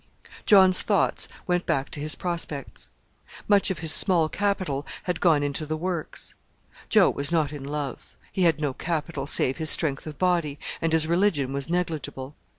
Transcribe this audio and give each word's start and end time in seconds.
John's 0.47 0.81
thoughts 0.81 1.27
went 1.45 1.67
back 1.67 1.89
to 1.91 1.99
his 1.99 2.15
prospects. 2.15 2.89
Much 3.47 3.69
of 3.69 3.77
his 3.85 3.93
small 3.93 4.29
capital 4.29 4.83
had 5.03 5.21
gone 5.21 5.43
into 5.43 5.63
the 5.63 5.77
works. 5.77 6.33
Joe 6.89 7.11
was 7.11 7.31
not 7.31 7.53
in 7.53 7.63
love 7.63 7.99
he 8.31 8.41
had 8.41 8.59
no 8.59 8.73
capital 8.73 9.27
save 9.27 9.57
his 9.57 9.69
strength 9.69 10.07
of 10.07 10.17
body, 10.17 10.57
and 10.81 10.91
his 10.91 11.05
religion 11.05 11.53
was 11.53 11.69
negligible. 11.69 12.35